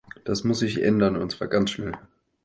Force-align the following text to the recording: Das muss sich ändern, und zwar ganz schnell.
Das 0.23 0.43
muss 0.43 0.57
sich 0.57 0.81
ändern, 0.81 1.15
und 1.15 1.31
zwar 1.31 1.47
ganz 1.47 1.69
schnell. 1.69 1.93